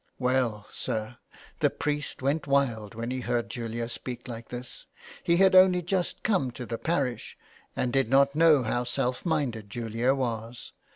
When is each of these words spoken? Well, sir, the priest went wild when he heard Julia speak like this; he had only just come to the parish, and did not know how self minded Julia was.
Well, 0.17 0.65
sir, 0.71 1.19
the 1.59 1.69
priest 1.69 2.23
went 2.23 2.47
wild 2.47 2.95
when 2.95 3.11
he 3.11 3.19
heard 3.19 3.51
Julia 3.51 3.87
speak 3.87 4.27
like 4.27 4.49
this; 4.49 4.87
he 5.23 5.37
had 5.37 5.53
only 5.53 5.83
just 5.83 6.23
come 6.23 6.49
to 6.57 6.65
the 6.65 6.79
parish, 6.79 7.37
and 7.75 7.93
did 7.93 8.09
not 8.09 8.33
know 8.33 8.63
how 8.63 8.83
self 8.83 9.23
minded 9.27 9.69
Julia 9.69 10.15
was. 10.15 10.73